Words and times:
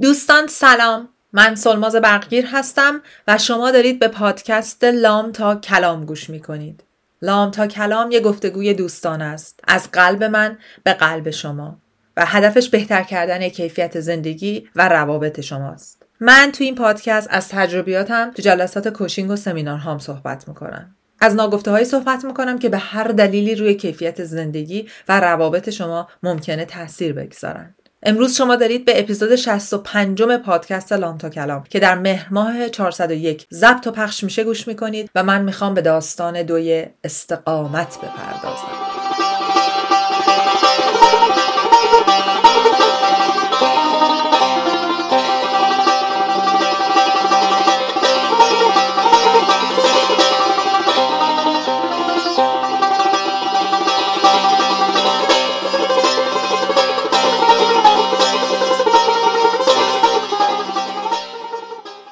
دوستان 0.00 0.46
سلام 0.46 1.08
من 1.32 1.54
سلماز 1.54 1.96
برقگیر 1.96 2.46
هستم 2.46 3.02
و 3.28 3.38
شما 3.38 3.70
دارید 3.70 3.98
به 3.98 4.08
پادکست 4.08 4.84
لام 4.84 5.32
تا 5.32 5.54
کلام 5.54 6.04
گوش 6.04 6.30
می 6.30 6.40
کنید. 6.40 6.84
لام 7.22 7.50
تا 7.50 7.66
کلام 7.66 8.10
یه 8.10 8.20
گفتگوی 8.20 8.74
دوستان 8.74 9.22
است 9.22 9.60
از 9.68 9.90
قلب 9.90 10.24
من 10.24 10.58
به 10.84 10.92
قلب 10.92 11.30
شما 11.30 11.78
و 12.16 12.26
هدفش 12.26 12.68
بهتر 12.68 13.02
کردن 13.02 13.48
کیفیت 13.48 14.00
زندگی 14.00 14.68
و 14.76 14.88
روابط 14.88 15.40
شماست. 15.40 16.02
من 16.20 16.52
تو 16.52 16.64
این 16.64 16.74
پادکست 16.74 17.28
از 17.30 17.48
تجربیاتم 17.48 18.30
تو 18.30 18.42
جلسات 18.42 18.88
کوشینگ 18.88 19.30
و 19.30 19.36
سمینار 19.36 19.78
هم 19.78 19.98
صحبت 19.98 20.48
می‌کنم. 20.48 20.96
از 21.20 21.34
ناگفته 21.34 21.70
هایی 21.70 21.84
صحبت 21.84 22.24
می‌کنم 22.24 22.58
که 22.58 22.68
به 22.68 22.78
هر 22.78 23.08
دلیلی 23.08 23.54
روی 23.54 23.74
کیفیت 23.74 24.24
زندگی 24.24 24.88
و 25.08 25.20
روابط 25.20 25.70
شما 25.70 26.08
ممکنه 26.22 26.64
تاثیر 26.64 27.12
بگذارن. 27.12 27.74
امروز 28.06 28.36
شما 28.36 28.56
دارید 28.56 28.84
به 28.84 29.00
اپیزود 29.00 29.36
65 29.36 30.22
پادکست 30.22 30.92
لامتا 30.92 31.28
کلام 31.28 31.64
که 31.64 31.80
در 31.80 31.94
مهر 31.94 32.26
ماه 32.30 32.68
401 32.68 33.46
ضبط 33.52 33.86
و 33.86 33.90
پخش 33.90 34.24
میشه 34.24 34.44
گوش 34.44 34.68
می‌کنید 34.68 35.10
و 35.14 35.22
من 35.22 35.42
می‌خوام 35.42 35.74
به 35.74 35.82
داستان 35.82 36.42
دوی 36.42 36.86
استقامت 37.04 37.98
بپردازم. 37.98 38.85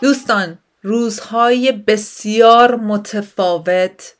دوستان 0.04 0.58
روزهای 0.82 1.72
بسیار 1.72 2.76
متفاوت 2.76 4.14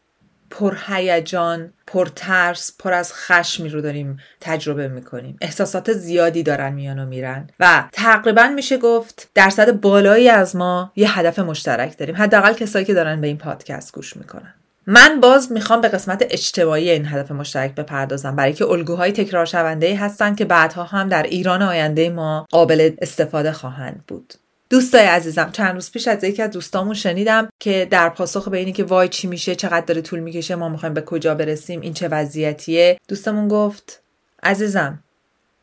پرهیجان 0.50 1.72
پرترس 1.86 2.72
پر 2.78 2.92
از 2.92 3.12
خشمی 3.14 3.68
رو 3.68 3.80
داریم 3.80 4.18
تجربه 4.41 4.88
می‌کنیم. 4.88 5.36
احساسات 5.41 5.92
زیادی 5.92 6.42
دارن 6.42 6.72
میان 6.72 6.98
و 6.98 7.06
میرن. 7.06 7.50
و 7.60 7.84
تقریبا 7.92 8.48
میشه 8.48 8.78
گفت 8.78 9.28
درصد 9.34 9.80
بالایی 9.80 10.28
از 10.28 10.56
ما 10.56 10.92
یه 10.96 11.18
هدف 11.18 11.38
مشترک 11.38 11.98
داریم. 11.98 12.16
حداقل 12.16 12.52
کسایی 12.52 12.84
که 12.84 12.94
دارن 12.94 13.20
به 13.20 13.26
این 13.26 13.38
پادکست 13.38 13.94
گوش 13.94 14.16
می‌کنن. 14.16 14.54
من 14.86 15.20
باز 15.20 15.52
می‌خوام 15.52 15.80
به 15.80 15.88
قسمت 15.88 16.26
اجتماعی 16.30 16.91
این 16.91 17.06
هدف 17.06 17.30
مشترک 17.30 17.74
بپردازم. 17.74 18.36
برای 18.36 18.52
که 18.52 18.64
الگوهای 18.64 19.12
تکرار 19.12 19.46
شونده 19.46 19.96
هستن 19.96 20.34
که 20.34 20.44
بعدها 20.44 20.84
هم 20.84 21.08
در 21.08 21.22
ایران 21.22 21.62
آینده 21.62 22.10
ما 22.10 22.46
قابل 22.50 22.91
استفاده 22.98 23.52
خواهند 23.52 24.04
بود. 24.08 24.34
دوستای 24.70 25.06
عزیزم 25.06 25.50
چند 25.52 25.74
روز 25.74 25.90
پیش 25.90 26.08
از 26.08 26.24
یکی 26.24 26.42
از 26.42 26.50
دوستامون 26.50 26.94
شنیدم 26.94 27.48
که 27.60 27.88
در 27.90 28.08
پاسخ 28.08 28.48
به 28.48 28.58
اینی 28.58 28.72
که 28.72 28.84
وای 28.84 29.08
چی 29.08 29.26
میشه 29.26 29.54
چقدر 29.54 29.84
داره 29.86 30.00
طول 30.00 30.20
می‌کشه 30.20 30.54
ما 30.54 30.68
می‌خوایم 30.68 30.94
به 30.94 31.00
کجا 31.00 31.34
برسیم 31.34 31.80
این 31.80 31.94
چه 31.94 32.08
وضعیتیه؟ 32.08 32.98
دوستمون 33.08 33.48
گفت 33.48 34.02
عزیزم 34.42 35.04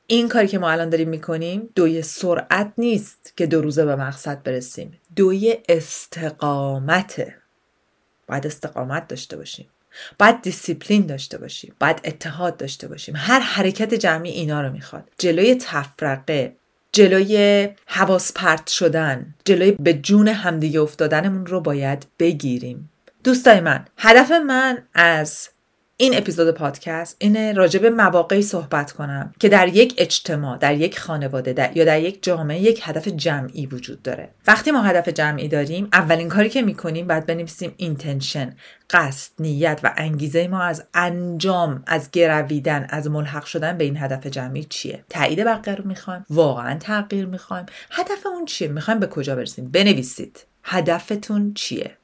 این 0.08 0.30
کاری 0.30 0.48
که 0.48 0.60
ما 0.60 0.70
الان 0.70 0.90
داریم 0.90 1.10
می‌کنیم 1.10 1.70
دوی 1.76 2.02
سرعت 2.02 2.74
نیست 2.78 3.34
که 3.38 3.46
دو 3.46 3.62
روزه 3.62 3.86
به 3.86 3.96
مقصد 3.96 4.44
برسیم. 4.44 5.00
دوی 5.16 5.58
استقامته 5.70 7.36
باید 8.28 8.48
استقامت 8.48 9.08
داشته 9.08 9.38
باشیم. 9.38 9.68
باید 10.20 10.42
دیسیپلین 10.42 11.06
داشته 11.06 11.38
باشیم. 11.38 11.76
باید 11.80 12.02
اتحاد 12.04 12.58
داشته 12.58 12.88
باشیم. 12.88 13.16
هر 13.18 13.40
حرکت 13.40 13.94
جمعی 13.94 14.32
اینا 14.32 14.62
رو 14.62 14.72
می‌خواد. 14.72 15.04
جلوی 15.18 15.56
تفرقه. 15.56 16.56
جلوی 16.94 17.70
حواس 17.86 18.34
پرت 18.34 18.68
شدن 18.68 19.34
جلوی 19.46 19.72
به 19.72 19.94
جون 19.94 20.28
همدیگه 20.28 20.82
افتادنمون 20.82 21.46
رو 21.46 21.62
باید 21.62 22.06
بگیریم. 22.20 22.90
دوستای 23.24 23.60
من 23.60 23.86
هدف 23.98 24.32
من 24.32 24.84
از 24.94 25.50
این 26.02 26.18
اپیزود 26.18 26.52
پادکست 26.52 27.16
اینه 27.20 27.54
راجع 27.54 27.80
به 27.80 27.90
مواقعی 27.90 28.42
صحبت 28.42 28.92
کنم 28.92 29.34
که 29.40 29.50
در 29.50 29.68
یک 29.68 29.94
اجتماع 29.98 30.58
در 30.58 30.76
یک 30.76 31.00
خانواده 31.00 31.54
در 31.54 31.78
یا 31.78 31.86
در 31.86 32.02
یک 32.02 32.24
جامعه 32.24 32.60
یک 32.60 32.82
هدف 32.84 33.08
جمعی 33.08 33.66
وجود 33.66 34.02
داره. 34.02 34.30
وقتی 34.48 34.72
ما 34.72 34.82
هدف 34.82 35.10
جمعی 35.10 35.48
داریم 35.48 35.88
اولین 35.94 36.30
کاری 36.30 36.50
که 36.50 36.62
می‌کنیم 36.62 37.08
باید 37.08 37.26
بنویسیم 37.26 37.74
اینتنشن 37.78 38.56
قصد 38.90 39.32
نیت 39.40 39.80
و 39.84 39.94
انگیزه 39.98 40.48
ما 40.48 40.62
از 40.62 40.84
انجام 40.94 41.84
از 41.88 42.12
گرویدن 42.12 42.88
از 42.90 43.10
ملحق 43.10 43.46
شدن 43.46 43.78
به 43.78 43.84
این 43.84 43.98
هدف 43.98 44.28
جمعی 44.28 44.64
چیه. 44.64 45.04
تایید 45.10 45.44
بقیه 45.44 45.76
رو 45.76 45.88
می‌خوایم 45.88 46.26
واقعا 46.30 46.78
تغییر 46.80 47.26
می‌خوایم. 47.26 47.66
هدف 47.92 48.26
اون 48.26 48.46
چیه؟ 48.46 48.68
می‌خوایم 48.68 49.00
به 49.00 49.08
کجا 49.08 49.36
برسیم؟ 49.36 49.72
بنویسید. 49.72 50.46
هدفتون 50.64 51.54
چیه؟ 51.54 51.98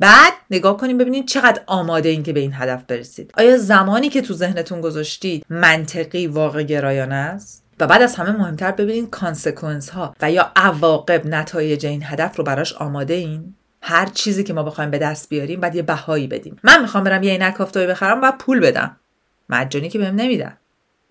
بعد 0.00 0.32
نگاه 0.50 0.76
کنیم 0.76 0.98
ببینید 0.98 1.28
چقدر 1.28 1.62
آماده 1.66 2.08
این 2.08 2.22
که 2.22 2.32
به 2.32 2.40
این 2.40 2.52
هدف 2.54 2.84
برسید. 2.84 3.30
آیا 3.36 3.58
زمانی 3.58 4.08
که 4.08 4.22
تو 4.22 4.34
ذهنتون 4.34 4.80
گذاشتید 4.80 5.46
منطقی 5.50 6.26
واقع 6.26 6.62
گرایانه 6.62 7.14
است؟ 7.14 7.64
و 7.80 7.86
بعد 7.86 8.02
از 8.02 8.16
همه 8.16 8.32
مهمتر 8.32 8.70
ببینید 8.70 9.10
کانسکونس 9.10 9.90
ها 9.90 10.16
و 10.20 10.30
یا 10.30 10.52
عواقب 10.56 11.26
نتایج 11.26 11.86
این 11.86 12.02
هدف 12.04 12.36
رو 12.36 12.44
براش 12.44 12.72
آماده 12.72 13.14
این 13.14 13.54
هر 13.82 14.06
چیزی 14.06 14.44
که 14.44 14.52
ما 14.52 14.62
بخوایم 14.62 14.90
به 14.90 14.98
دست 14.98 15.28
بیاریم 15.28 15.60
بعد 15.60 15.74
یه 15.74 15.82
بهایی 15.82 16.26
بدیم. 16.26 16.56
من 16.62 16.82
می‌خوام 16.82 17.04
برم 17.04 17.22
یه 17.22 17.32
عینک 17.32 17.60
آفتابی 17.60 17.86
بخرم 17.86 18.22
و 18.22 18.32
پول 18.38 18.60
بدم. 18.60 18.96
مجانی 19.48 19.88
که 19.88 19.98
بهم 19.98 20.14
نمیدن. 20.14 20.56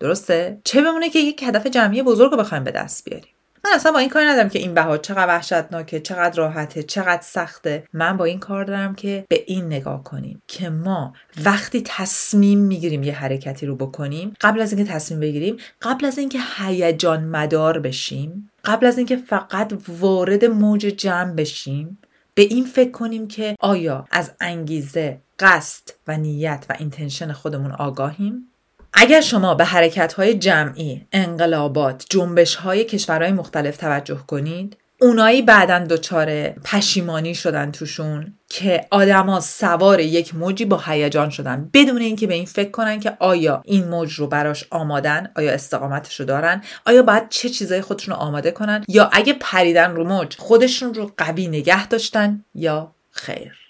درسته؟ 0.00 0.58
چه 0.64 0.82
بمونه 0.82 1.10
که 1.10 1.18
یک 1.18 1.42
هدف 1.42 1.66
جمعی 1.66 2.02
بزرگ 2.02 2.30
رو 2.30 2.36
بخوایم 2.36 2.64
به 2.64 2.70
دست 2.70 3.04
بیاریم؟ 3.04 3.33
من 3.64 3.70
اصلا 3.74 3.92
با 3.92 3.98
این 3.98 4.08
کار 4.08 4.22
ندارم 4.22 4.48
که 4.48 4.58
این 4.58 4.74
بها 4.74 4.98
چقدر 4.98 5.28
وحشتناکه 5.28 6.00
چقدر 6.00 6.36
راحته 6.36 6.82
چقدر 6.82 7.22
سخته. 7.22 7.84
من 7.92 8.16
با 8.16 8.24
این 8.24 8.38
کار 8.38 8.64
دارم 8.64 8.94
که 8.94 9.24
به 9.28 9.44
این 9.46 9.64
نگاه 9.64 10.02
کنیم 10.02 10.42
که 10.48 10.68
ما 10.68 11.12
وقتی 11.44 11.82
تصمیم 11.84 12.58
می‌گیریم 12.58 13.02
یه 13.02 13.14
حرکتی 13.14 13.66
رو 13.66 13.76
بکنیم 13.76 14.34
قبل 14.40 14.60
از 14.60 14.72
اینکه 14.72 14.92
تصمیم 14.92 15.20
بگیریم 15.20 15.56
قبل 15.82 16.06
از 16.06 16.18
اینکه 16.18 16.38
هیجان 16.58 17.24
مدار 17.24 17.78
بشیم 17.78 18.50
قبل 18.64 18.86
از 18.86 18.98
اینکه 18.98 19.16
فقط 19.16 19.72
وارد 19.88 20.44
موج 20.44 20.80
جمع 20.80 21.32
بشیم 21.32 21.98
به 22.34 22.42
این 22.42 22.64
فکر 22.64 22.90
کنیم 22.90 23.28
که 23.28 23.56
آیا 23.60 24.06
از 24.10 24.32
انگیزه 24.40 25.20
قصد 25.38 25.88
و 26.08 26.16
نیت 26.16 26.66
و 26.70 26.74
اینتنشن 26.78 27.32
خودمون 27.32 27.72
آگاهیم؟ 27.72 28.48
اگر 28.94 29.20
شما 29.20 29.54
به 29.54 29.64
حرکت 29.64 30.12
های 30.12 30.34
جمعی، 30.34 31.06
انقلابات، 31.12 32.06
جنبش 32.10 32.54
های 32.54 32.84
کشورهای 32.84 33.32
مختلف 33.32 33.76
توجه 33.76 34.18
کنید 34.26 34.76
اونایی 35.00 35.42
بعدا 35.42 35.78
دچار 35.78 36.48
پشیمانی 36.50 37.34
شدن 37.34 37.70
توشون 37.70 38.34
که 38.48 38.86
آدما 38.90 39.40
سوار 39.40 40.00
یک 40.00 40.34
موجی 40.34 40.64
با 40.64 40.82
هیجان 40.86 41.30
شدن. 41.30 41.70
بدون 41.72 42.02
اینکه 42.02 42.26
به 42.26 42.34
این 42.34 42.44
فکر 42.44 42.70
کنن 42.70 43.00
که 43.00 43.16
آیا 43.20 43.62
این 43.64 43.88
موج 43.88 44.12
رو 44.12 44.26
براش 44.26 44.64
آمادن 44.70 45.30
آیا 45.36 45.52
استقامتش 45.52 46.20
رو 46.20 46.26
دارن 46.26 46.62
آیا 46.86 47.02
باید 47.02 47.28
چه 47.28 47.48
چیزای 47.48 47.80
خودشون 47.80 48.14
رو 48.14 48.20
آماده 48.20 48.50
کنن 48.50 48.84
یا 48.88 49.10
اگه 49.12 49.32
پریدن 49.32 49.90
رو 49.90 50.04
موج 50.04 50.36
خودشون 50.38 50.94
رو 50.94 51.10
قوی 51.16 51.48
نگه 51.48 51.86
داشتن 51.86 52.44
یا 52.54 52.94
خیر. 53.10 53.63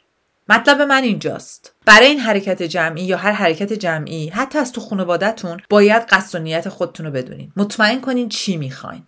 مطلب 0.49 0.81
من 0.81 1.03
اینجاست. 1.03 1.75
برای 1.87 2.07
این 2.07 2.21
حرکت 2.21 2.63
جمعی 2.63 3.05
یا 3.05 3.17
هر 3.17 3.33
حرکت 3.33 3.73
جمعی 3.73 4.29
حتی 4.29 4.59
از 4.59 4.73
تو 4.73 4.81
خانوادهتون 4.81 5.61
باید 5.71 6.03
قصد 6.03 6.39
و 6.39 6.43
نیت 6.43 6.69
خودتون 6.69 7.07
رو 7.07 7.13
بدونین. 7.13 7.53
مطمئن 7.57 8.01
کنین 8.01 8.29
چی 8.29 8.57
می‌خواین. 8.57 9.03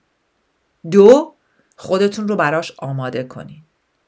دو 0.91 1.35
خودتون 1.77 2.29
رو 2.29 2.37
براش 2.37 2.73
آماده 2.79 3.25
کنین. 3.25 3.63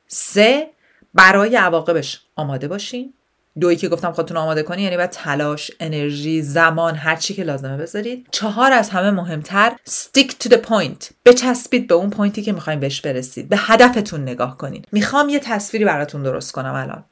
سه 0.06 0.70
برای 1.14 1.56
عواقبش 1.56 2.20
آماده 2.36 2.68
باشین. 2.68 3.14
دویی 3.60 3.76
که 3.76 3.88
گفتم 3.88 4.12
خودتون 4.12 4.36
آماده 4.36 4.62
کنین 4.62 4.84
یعنی 4.84 4.96
باید 4.96 5.10
تلاش 5.10 5.70
انرژی 5.80 6.42
زمان 6.42 6.94
هر 6.94 7.16
چی 7.16 7.34
که 7.34 7.44
لازمه 7.44 7.76
بذارید 7.76 8.28
چهار 8.30 8.72
از 8.72 8.90
همه 8.90 9.10
مهمتر 9.10 9.76
stick 9.88 10.30
to 10.44 10.48
the 10.48 10.56
point. 10.56 11.12
بچسبید 11.24 11.86
به 11.86 11.94
اون 11.94 12.10
پوینتی 12.10 12.42
که 12.42 12.52
می‌خواین 12.52 12.80
بهش 12.80 13.00
برسید. 13.00 13.48
به 13.48 13.56
هدفتون 13.58 14.22
نگاه 14.22 14.58
کنین. 14.58 14.84
می‌خوام 14.92 15.28
یه 15.28 15.38
تصویری 15.38 15.84
براتون 15.84 16.22
درست 16.22 16.52
کنم 16.52 16.74
الان. 16.74 17.04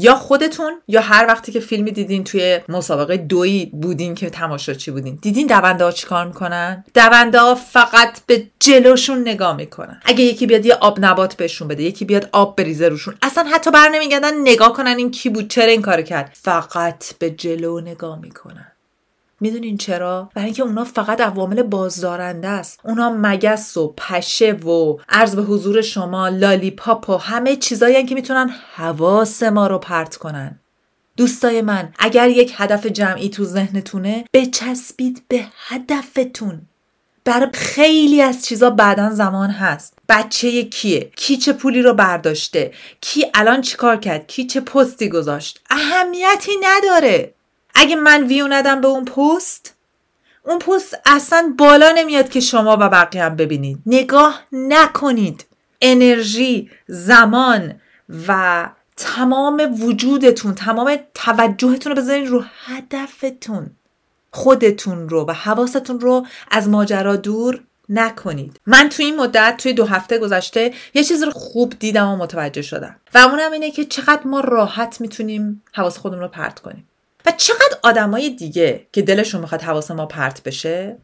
یا 0.00 0.14
خودتون 0.14 0.72
یا 0.88 1.00
هر 1.00 1.26
وقتی 1.26 1.52
که 1.52 1.60
فیلمی 1.60 1.90
دیدین 1.90 2.24
توی 2.24 2.60
مسابقه 2.68 3.16
دویی 3.16 3.66
بودین 3.66 4.14
که 4.14 4.30
تماشاچی 4.30 4.90
بودین. 4.90 5.18
دیدین 5.22 5.46
دونده 5.46 5.84
ها 5.84 5.92
چیکار 5.92 6.26
می‌کنن؟ 6.26 6.84
دونده 6.94 7.40
ها 7.40 7.54
فقط 7.54 8.20
به 8.26 8.46
جلوشون 8.60 9.20
نگاه 9.20 9.56
می‌کنن. 9.56 10.00
اگه 10.04 10.24
یکی 10.24 10.46
بیاد 10.46 10.66
یه 10.66 10.74
آب 10.74 11.04
نبات 11.04 11.34
بهشون 11.34 11.68
بده 11.68 11.82
یکی 11.82 12.04
بیاد 12.04 12.28
آب 12.32 12.56
بریزه 12.56 12.88
روشون. 12.88 13.14
اصلا 13.22 13.44
حتی 13.44 13.70
بر 13.70 13.88
نمیگردن 13.88 14.40
نگاه 14.40 14.72
کنن 14.72 14.94
این 14.98 15.10
کی 15.10 15.28
بود 15.28 15.48
چرا 15.48 15.70
این 15.70 15.82
کار 15.82 16.02
کرد. 16.02 16.36
فقط 16.42 17.04
به 17.18 17.30
جلو 17.30 17.80
نگاه 17.80 18.20
می‌کنن. 18.20 18.72
می‌دونین 19.40 19.76
چرا؟ 19.76 20.30
برای 20.34 20.44
اینکه 20.44 20.62
اونا 20.62 20.84
فقط 20.84 21.20
عوامل 21.20 21.62
بازدارنده 21.62 22.48
است. 22.48 22.80
اونا 22.84 23.10
مگس 23.18 23.76
و 23.76 23.94
پشه 23.96 24.52
و 24.52 24.96
عرض 25.08 25.36
به 25.36 25.42
حضور 25.42 25.80
شما 25.80 26.28
لالیپاپ 26.28 27.10
و 27.10 27.16
همه 27.16 27.56
چیزایی 27.56 28.04
که 28.04 28.14
می‌تونن 28.14 28.50
حواس 28.74 29.42
ما 29.42 29.66
رو 29.66 29.78
پرت 29.78 30.16
کنن. 30.16 30.60
دوستای 31.16 31.62
من 31.62 31.92
اگر 31.98 32.28
یک 32.28 32.54
هدف 32.56 32.86
جمعی 32.86 33.28
تو 33.28 33.44
ذهنتونه 33.44 34.24
بچسبید 34.32 35.22
به 35.28 35.44
هدفتون. 35.68 36.60
برای 37.24 37.48
خیلی 37.54 38.22
از 38.22 38.44
چیزا 38.44 38.70
بعدا 38.70 39.10
زمان 39.10 39.50
هست. 39.50 39.94
بچه 40.08 40.62
کیه؟ 40.62 41.10
کی 41.16 41.36
چه 41.36 41.52
پولی 41.52 41.82
رو 41.82 41.94
برداشته؟ 41.94 42.72
کی 43.00 43.26
الان 43.34 43.60
چیکار 43.60 43.96
کرد؟ 43.96 44.26
کی 44.26 44.46
چه 44.46 44.60
پستی 44.60 45.08
گذاشت؟ 45.08 45.60
اهمیتی 45.70 46.52
نداره. 46.62 47.34
اگه 47.78 47.96
من 47.96 48.26
ویو 48.26 48.48
ندم 48.48 48.80
به 48.80 48.88
اون 48.88 49.04
پست 49.04 49.74
اون 50.44 50.58
پست 50.58 50.98
اصلا 51.06 51.54
بالا 51.58 51.92
نمیاد 51.96 52.28
که 52.28 52.40
شما 52.40 52.76
و 52.80 52.88
بقیه 52.88 53.24
هم 53.24 53.36
ببینید. 53.36 53.78
نگاه 53.86 54.42
نکنید. 54.52 55.44
انرژی 55.80 56.70
زمان 56.86 57.80
و 58.28 58.68
تمام 58.96 59.82
وجودتون 59.82 60.54
تمام 60.54 60.96
توجهتون 61.14 61.92
رو 61.92 62.02
بذارین 62.02 62.26
رو 62.26 62.44
هدفتون. 62.66 63.70
خودتون 64.30 65.08
رو 65.08 65.24
و 65.28 65.32
حواستون 65.32 66.00
رو 66.00 66.26
از 66.50 66.68
ماجرا 66.68 67.16
دور 67.16 67.60
نکنید. 67.88 68.60
من 68.66 68.88
توی 68.88 69.04
این 69.04 69.16
مدت 69.16 69.54
توی 69.58 69.72
دو 69.72 69.84
هفته 69.84 70.18
گذشته 70.18 70.74
یه 70.94 71.04
چیز 71.04 71.22
رو 71.22 71.30
خوب 71.30 71.74
دیدم 71.78 72.08
و 72.08 72.16
متوجه 72.16 72.62
شدم. 72.62 72.96
و 73.14 73.18
اونم 73.18 73.52
اینه 73.52 73.70
که 73.70 73.84
چقدر 73.84 74.22
ما 74.24 74.40
راحت 74.40 75.00
می‌تونیم 75.00 75.62
حواس 75.72 75.98
خودمون 75.98 76.20
رو 76.20 76.28
پرت 76.28 76.60
کنیم. 76.60 76.87
و 77.26 77.32
چقدر 77.36 77.78
آدمای 77.82 78.30
دیگه 78.30 78.86
که 78.92 79.02
دلشون 79.02 79.40
می‌خواد 79.40 79.62
حواس 79.62 79.90
ما 79.90 80.06
پرت 80.06 80.42
بشه؟ 80.42 80.96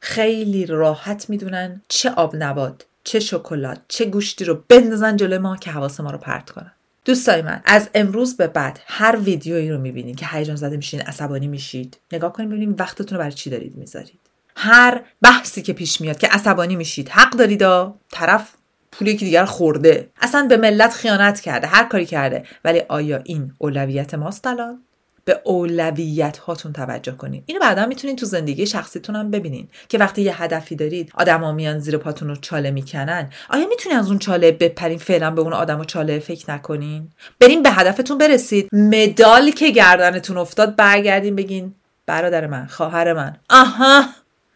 خیلی 0.00 0.66
راحت 0.66 1.30
می‌دونن 1.30 1.82
چه 1.88 2.10
آب 2.10 2.36
نبات 2.36 2.86
چه 3.04 3.20
شکلات 3.20 3.78
چه 3.88 4.04
گوشتی 4.04 4.44
رو 4.44 4.64
بندازن 4.68 5.16
جلوی 5.16 5.38
ما 5.38 5.56
که 5.56 5.70
حواس 5.70 6.00
ما 6.00 6.10
رو 6.10 6.18
پرت 6.18 6.50
کنن. 6.50 6.72
دوستای 7.04 7.42
من 7.42 7.62
از 7.64 7.88
امروز 7.94 8.36
به 8.36 8.46
بعد 8.46 8.80
هر 8.86 9.16
ویدیویی 9.16 9.70
رو 9.70 9.78
می‌بینید 9.78 10.16
که 10.16 10.26
هیجان 10.26 10.56
زده 10.56 10.76
میشین 10.76 11.00
عصبانی 11.00 11.48
میشید 11.48 11.98
نگاه 12.12 12.32
کنید 12.32 12.48
ببینید 12.48 12.80
وقتتون 12.80 13.18
رو 13.18 13.18
برای 13.18 13.32
چی 13.32 13.50
دارید 13.50 13.76
می‌ذارید. 13.76 14.20
هر 14.56 15.00
بحثی 15.22 15.62
که 15.62 15.72
پیش 15.72 16.00
میاد 16.00 16.18
که 16.18 16.26
عصبانی 16.26 16.76
میشید 16.76 17.08
حق 17.08 17.30
دارید 17.30 17.64
طرف 18.12 18.52
پولی 18.92 19.16
که 19.16 19.24
دیگر 19.24 19.44
خورده. 19.44 20.10
اصلا 20.20 20.46
به 20.46 20.56
ملت 20.56 20.92
خیانت 20.92 21.40
کرده 21.40 21.66
هر 21.66 21.84
کاری 21.84 22.06
کرده. 22.06 22.44
ولی 22.64 22.82
آیا 22.88 23.20
این 23.24 23.52
اولویت 23.58 24.14
ماست 24.14 24.46
الان؟ 24.46 24.82
به 25.24 25.40
اولویت 25.44 26.38
هاتون 26.38 26.72
توجه 26.72 27.12
کنین. 27.12 27.42
اینو 27.46 27.60
بعدا 27.60 27.86
می‌تونین 27.86 28.16
تو 28.16 28.26
زندگی 28.26 28.66
شخصیتون 28.66 29.16
هم 29.16 29.30
ببینین 29.30 29.68
که 29.88 29.98
وقتی 29.98 30.22
یه 30.22 30.42
هدفی 30.42 30.76
دارید 30.76 31.12
آدما 31.14 31.52
میان 31.52 31.78
زیر 31.78 31.96
پاتون 31.96 32.28
رو 32.28 32.36
چاله 32.36 32.70
می‌کنن. 32.70 33.30
آیا 33.50 33.66
می‌تونین 33.66 33.98
از 33.98 34.08
اون 34.08 34.18
چاله 34.18 34.52
بپرین؟ 34.52 34.98
فعلا 34.98 35.30
به 35.30 35.40
اون 35.40 35.52
آدم 35.52 35.80
و 35.80 35.84
چاله 35.84 36.18
فکر 36.18 36.50
نکنین؟ 36.50 37.08
بریم 37.40 37.62
به 37.62 37.70
هدفتون 37.70 38.18
برسید. 38.18 38.68
مدال 38.72 39.50
که 39.50 39.70
گردنتون 39.70 40.36
افتاد 40.36 40.76
برگردین 40.76 41.36
بگین 41.36 41.74
برادر 42.06 42.46
من 42.46 42.66
خواهر 42.66 43.12
من. 43.12 43.36
آها! 43.50 44.04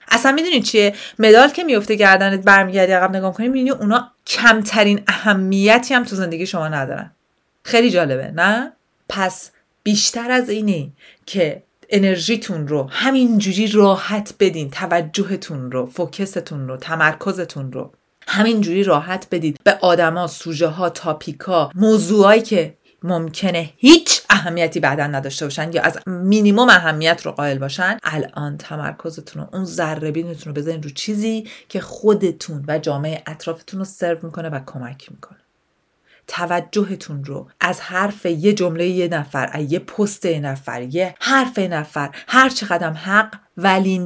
اصلا 0.08 0.32
می‌دونید 0.32 0.62
چیه؟ 0.62 0.94
مدال 1.18 1.48
که 1.48 1.64
میفته 1.64 1.94
گردنت 1.94 2.40
برمیگردی 2.40 2.92
عقب 2.92 3.16
نگاه 3.16 3.34
کنی 3.34 3.48
می‌بینی 3.48 3.70
اونا 3.70 4.10
کمترین 4.26 5.02
اهمیتی 5.06 5.94
هم 5.94 6.04
تو 6.04 6.16
زندگی 6.16 6.46
شما 6.46 6.68
ندارن. 6.68 7.10
خیلی 7.62 7.90
جالبه 7.90 8.30
نه؟ 8.30 8.72
پس 9.08 9.50
بیشتر 9.88 10.30
از 10.30 10.50
اینه 10.50 10.92
که 11.26 11.62
انرژیتون 11.90 12.68
رو 12.68 12.88
همینجوری 12.90 13.66
راحت 13.66 14.34
بدین 14.40 14.70
توجهتون 14.70 15.72
رو 15.72 15.86
فوکستون 15.86 16.68
رو 16.68 16.76
تمرکزتون 16.76 17.72
رو 17.72 17.92
همینجوری 18.26 18.84
راحت 18.84 19.26
بدید. 19.30 19.60
به 19.64 19.78
آدما 19.80 20.26
سوژه 20.26 20.66
ها 20.66 20.90
تاپیکا 20.90 21.70
موضوعایی 21.74 22.42
که 22.42 22.76
ممکنه 23.02 23.70
هیچ 23.76 24.20
اهمیتی 24.30 24.80
بعدا 24.80 25.06
نداشته 25.06 25.46
باشن 25.46 25.72
یا 25.72 25.82
از 25.82 25.98
مینیموم 26.06 26.68
اهمیت 26.68 27.26
رو 27.26 27.32
قائل 27.32 27.58
باشن 27.58 27.98
الان 28.02 28.58
تمرکزتون 28.58 29.42
رو 29.42 29.48
اون 29.52 29.64
ذره 29.64 30.10
بینتون 30.10 30.54
رو 30.54 30.62
بزنین 30.62 30.82
رو 30.82 30.90
چیزی 30.90 31.48
که 31.68 31.80
خودتون 31.80 32.64
و 32.68 32.78
جامعه 32.78 33.22
اطرافتون 33.26 33.78
رو 33.78 33.84
سرو 33.84 34.18
می‌کنه 34.22 34.48
و 34.48 34.60
کمک 34.66 35.12
می‌کنه. 35.12 35.38
توجهتون 36.28 37.24
رو 37.24 37.48
از 37.60 37.80
حرف 37.80 38.26
یه 38.26 38.52
جمله 38.52 38.86
یه 38.86 39.08
نفر 39.08 39.48
از 39.52 39.72
یه 39.72 39.78
پست 39.78 40.24
یه 40.24 40.40
نفر 40.40 40.82
یه 40.82 41.14
حرف 41.20 41.58
یه 41.58 41.68
نفر 41.68 42.10
هر 42.28 42.48
چقدر 42.48 42.92
حق 42.92 43.34
ولی 43.56 44.00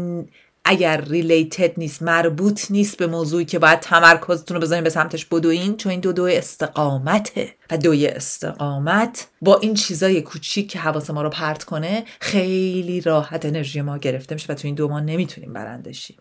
اگر 0.64 1.00
ریلیتد 1.00 1.72
نیست 1.76 2.02
مربوط 2.02 2.70
نیست 2.70 2.96
به 2.96 3.06
موضوعی 3.06 3.44
که 3.44 3.58
باید 3.58 3.80
تمرکزتون 3.80 4.54
رو 4.54 4.60
بذارین 4.60 4.84
به 4.84 4.90
سمتش 4.90 5.24
بدوین 5.24 5.76
چون 5.76 5.90
این 5.90 6.00
دو 6.00 6.12
دو 6.12 6.24
استقامته. 6.24 7.54
و 7.70 7.78
دوی 7.78 8.06
استقامت 8.06 9.28
با 9.42 9.58
این 9.58 9.74
چیزای 9.74 10.22
کوچیک 10.22 10.70
که 10.70 10.78
حواس 10.78 11.10
ما 11.10 11.22
رو 11.22 11.30
پرت 11.30 11.64
کنه 11.64 12.04
خیلی 12.20 13.00
راحت 13.00 13.46
انرژی 13.46 13.82
ما 13.82 13.98
گرفته 13.98 14.34
میشه 14.34 14.52
و 14.52 14.54
تو 14.56 14.68
این 14.68 14.74
دو 14.74 14.88
ما 14.88 15.00
نمی‌تونیم 15.00 15.52
برندشیم 15.52 16.16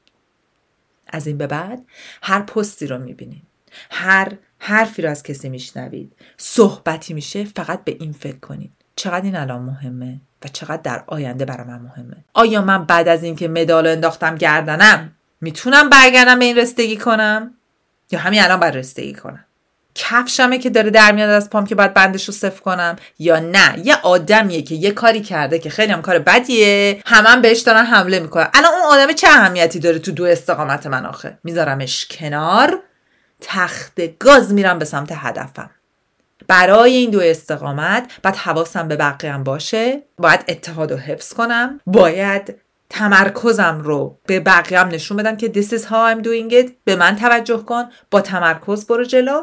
از 1.08 1.28
این 1.28 1.38
به 1.38 1.48
بعد 1.48 1.86
هر 2.22 2.42
پستی 2.42 2.88
رو 2.88 2.98
می‌بینیم 2.98 3.48
هر 3.92 4.32
حرفی 4.60 5.02
رو 5.02 5.10
از 5.10 5.24
کسی 5.24 5.50
میشنوید 5.50 6.14
صحبتی 6.38 7.14
میشه 7.14 7.44
فقط 7.44 7.84
به 7.84 7.98
این 8.00 8.12
فکر 8.12 8.40
کنید. 8.40 8.72
چقدر 8.96 9.26
این 9.26 9.36
الان 9.36 9.62
مهمه 9.62 10.22
و 10.46 10.48
چقدر 10.48 10.82
در 10.82 11.04
آینده 11.08 11.46
برای 11.46 11.68
من 11.68 11.80
مهمه؟ 11.80 12.26
آیا 12.34 12.62
من 12.62 12.86
بعد 12.86 13.08
از 13.08 13.24
اینکه 13.24 13.48
مدال 13.48 13.88
انداختم 13.88 14.36
گردنم 14.36 15.16
می‌تونم 15.42 15.90
برگردم 15.90 16.40
به 16.40 16.46
این 16.46 16.58
رستگی 16.58 16.98
کنم؟ 16.98 17.54
یا 18.12 18.20
همین 18.20 18.42
الان 18.42 18.60
باید 18.60 18.78
رستگی 18.78 19.14
کنم؟ 19.14 19.46
کفشمه 19.96 20.58
که 20.58 20.70
داره 20.70 20.90
در 20.90 21.12
میاد 21.12 21.30
از 21.30 21.50
پام 21.50 21.66
که 21.66 21.76
باید 21.76 21.94
بندش 21.94 22.26
رو 22.26 22.34
صفر 22.34 22.62
کنم؟ 22.62 22.96
یا 23.20 23.40
نه؟ 23.40 23.82
یه 23.84 23.96
آدمیه 24.04 24.62
که 24.62 24.76
یه 24.76 24.92
کاری 24.92 25.22
کرده 25.22 25.60
که 25.60 25.70
خیلی 25.70 25.94
هم 25.94 26.02
کار 26.02 26.20
بدیه 26.20 27.02
همم 27.06 27.28
هم 27.28 27.42
بهش 27.42 27.60
دارن 27.60 27.86
حمله 27.86 28.20
می‌کنن. 28.20 28.48
الان 28.54 28.72
اون 28.74 28.84
آدم 28.84 29.14
چه 29.14 29.28
اهمیتی 29.28 29.80
داره 29.80 30.00
تو 30.00 30.12
دو 30.12 30.26
استقامت 30.26 30.88
من 30.88 31.06
آخه؟ 31.06 31.38
میذارمش 31.44 32.06
کنار. 32.06 32.80
تخت 33.42 34.02
گاز 34.20 34.54
میرم 34.54 34.80
به 34.80 34.86
سمت 34.86 35.12
هدفم. 35.12 35.70
برای 36.48 36.94
این 36.94 37.10
دو 37.10 37.20
استقامت 37.20 38.12
باید 38.24 38.36
حواسم 38.36 38.88
به 38.88 38.96
بقیه 38.96 39.38
باشه 39.38 40.04
باید 40.18 40.46
اتحاد 40.48 40.92
و 40.92 40.98
حفظ 40.98 41.34
کنم 41.34 41.80
باید 41.86 42.56
تمرکزم 42.90 43.82
رو 43.84 44.18
به 44.26 44.40
بقیه 44.40 44.84
نشون 44.84 45.18
بدم 45.18 45.38
که 45.38 45.52
this 45.56 45.68
is 45.68 45.82
how 45.82 46.16
I'm 46.16 46.24
doing 46.24 46.52
it 46.52 46.72
به 46.84 46.96
من 46.96 47.16
توجه 47.16 47.58
کن 47.58 47.84
با 48.12 48.22
تمرکز 48.22 48.86
برو 48.86 49.04
جلو 49.04 49.42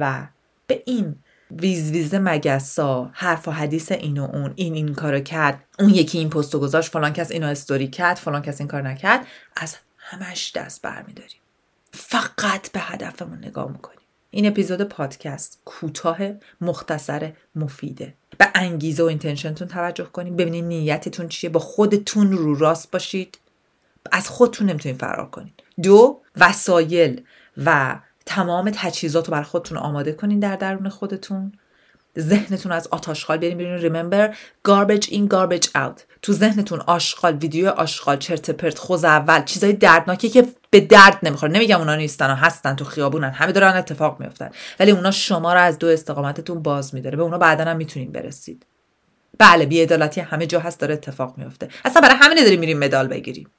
و 0.00 0.26
به 0.66 0.82
این 0.86 1.16
ویز 1.50 1.90
ویز 1.90 2.14
مگسا 2.14 3.10
حرف 3.12 3.48
و 3.48 3.50
حدیث 3.50 3.92
این 3.92 4.18
و 4.18 4.24
اون 4.32 4.52
این 4.56 4.74
این 4.74 4.94
کارو 4.94 5.20
کرد 5.20 5.64
اون 5.78 5.90
یکی 5.90 6.18
این 6.18 6.30
پستو 6.30 6.58
گذاشت 6.58 6.92
فلان 6.92 7.12
کس 7.12 7.30
اینو 7.30 7.46
استوری 7.46 7.88
کرد 7.88 8.16
فلان 8.16 8.42
کس 8.42 8.60
این 8.60 8.68
کار 8.68 8.82
نکرد 8.82 9.26
از 9.56 9.76
همش 9.98 10.52
دست 10.54 10.82
برمیداریم. 10.82 11.43
فقط 11.94 12.72
به 12.72 12.80
هدفمون 12.80 13.38
نگاه 13.38 13.72
می‌کنیم. 13.72 13.98
این 14.30 14.46
اپیزود 14.46 14.82
پادکست 14.82 15.60
کوتاه 15.64 16.18
مختصر 16.60 17.32
مفیده. 17.54 18.14
به 18.38 18.48
انگیزه 18.54 19.02
و 19.02 19.06
intention 19.06 19.53
تون 19.53 19.68
توجه 19.68 20.04
کنید 20.04 20.36
ببینید 20.36 20.64
نیتتون 20.64 21.28
چیه 21.28 21.50
با 21.50 21.60
خودتون 21.60 22.32
رو 22.32 22.54
راست 22.54 22.90
باشید. 22.90 23.38
از 24.12 24.28
خودتون 24.28 24.70
نمی‌تونید 24.70 25.00
فرار 25.00 25.30
کنید. 25.30 25.62
دو 25.82 26.20
وسایل 26.36 27.22
و 27.64 28.00
تمام 28.26 28.70
تجهیزات 28.74 29.26
رو 29.26 29.32
برای 29.32 29.44
خودتون 29.44 29.78
آماده 29.78 30.12
کنید 30.12 30.40
در 30.40 30.56
درون 30.56 30.88
خودتون. 30.88 31.52
ذهنتون 32.18 32.72
از 32.72 32.86
آتاشخال 32.86 33.38
بریم 33.38 33.58
بیرون. 33.58 33.80
Remember 33.80 34.34
garbage 34.68 35.06
in 35.06 35.28
garbage 35.28 35.68
out. 35.74 36.00
تو 36.24 36.32
ذهنتون 36.32 36.80
آشغال 36.80 37.36
ویدیو 37.36 37.68
آشغال 37.68 38.16
چرت 38.16 38.50
پرت 38.50 38.78
خوز 38.78 39.04
اول 39.04 39.44
چیزای 39.44 39.72
دردناکی 39.72 40.28
که 40.28 40.46
به 40.70 40.80
درد 40.80 41.18
نمی‌خوره. 41.22 41.52
نمیگم 41.52 41.78
اونا 41.78 41.96
نیستن 41.96 42.30
و 42.30 42.34
هستن 42.34 42.74
تو 42.74 42.84
خیابونن. 42.84 43.30
همه 43.30 43.52
دارن 43.52 43.76
اتفاق 43.76 44.20
میفتن 44.20 44.50
ولی 44.80 44.90
اونا 44.90 45.10
شما 45.10 45.52
رو 45.52 45.60
از 45.60 45.78
دو 45.78 45.86
استقامتتون 45.86 46.62
باز 46.62 46.94
میداره. 46.94 47.16
به 47.16 47.22
اونا 47.22 47.38
بعدا 47.38 47.64
هم 47.64 47.76
می‌تونین 47.76 48.12
برسید. 48.12 48.66
بله 49.38 49.66
بیعدالتی 49.66 50.20
همه 50.20 50.46
جا 50.46 50.60
هست 50.60 50.80
داره 50.80 50.94
اتفاق 50.94 51.38
میفته 51.38 51.68
اصلا 51.84 52.02
برای 52.02 52.16
همین 52.20 52.44
داریم 52.44 52.60
میریم 52.60 52.78
مدال 52.78 53.08
بگیریم. 53.08 53.50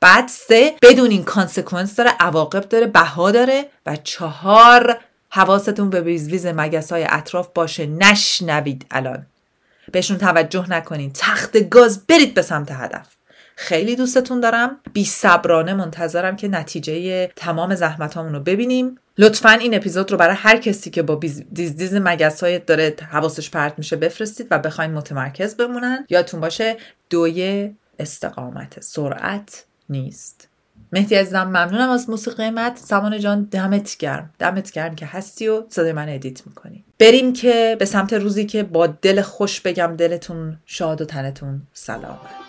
بعد 0.00 0.28
سه 0.28 0.74
بدون 0.82 1.10
این 1.10 1.24
consequence 1.24 1.96
داره 1.96 2.10
عواقب 2.20 2.68
داره 2.68 2.86
بها 2.86 3.30
داره 3.30 3.64
و 3.86 3.96
چهار 3.96 5.00
حواستون 5.30 5.90
به 5.90 6.00
ویز 6.00 6.46
مگس 6.46 6.92
های 6.92 7.06
اطراف 7.10 7.48
باشه. 7.54 7.86
نشنوید 7.86 8.86
الان. 8.90 9.26
بهشون 9.92 10.18
توجه 10.18 10.70
نکنید 10.70 11.12
تخت 11.14 11.68
گاز 11.68 12.06
برید 12.06 12.34
به 12.34 12.42
سمت 12.42 12.72
هدف. 12.72 13.16
خیلی 13.56 13.96
دوستتون 13.96 14.40
دارم. 14.40 14.80
بی 14.92 15.04
صبرانه 15.04 15.74
منتظرم 15.74 16.36
که 16.36 16.48
نتیجه 16.48 17.26
تمام 17.26 17.74
زحمت 17.74 18.16
رو 18.16 18.40
ببینیم. 18.40 18.98
لطفا 19.18 19.50
این 19.50 19.74
اپیزود 19.74 20.12
رو 20.12 20.16
برای 20.16 20.36
هر 20.36 20.56
کسی 20.56 20.90
که 20.90 21.02
با 21.02 21.14
ویز 21.14 21.44
ویز 21.52 21.94
مگس 21.94 22.42
های 22.42 22.58
داره 22.58 22.94
حواسش 23.10 23.50
پرت 23.50 23.74
میشه 23.78 23.96
بفرستید 23.96 24.46
و 24.50 24.58
بخواین 24.58 24.90
متمرکز 24.90 25.56
بمونن. 25.56 26.06
یادتون 26.10 26.40
باشه 26.40 26.76
دوی 27.10 27.70
استقامت 27.98 28.80
سرعت 28.80 29.64
نیست. 29.88 30.48
مهدی 30.92 31.14
عزیزم 31.14 31.42
ممنونم 31.42 31.90
از 31.90 32.10
موسیقی 32.10 32.50
مت 32.50 32.78
سمان 32.78 33.20
جان 33.20 33.42
دمت 33.44 33.96
گرم. 33.96 34.30
دمت 34.38 34.70
گرم 34.70 34.94
که 34.94 35.06
هستی 35.06 35.48
و 35.48 35.62
صدای 35.68 35.92
من 35.92 36.08
ادیت 36.08 36.46
می‌کنی. 36.46 36.84
بریم 36.98 37.32
که 37.32 37.76
به 37.78 37.84
سمت 37.84 38.12
روزی 38.12 38.46
که 38.46 38.62
با 38.62 38.86
دل 38.86 39.22
خوش 39.22 39.60
بگم 39.60 39.96
دلتون 39.96 40.56
شاد 40.66 41.00
و 41.00 41.04
تنتون 41.04 41.62
سلامت. 41.72 42.46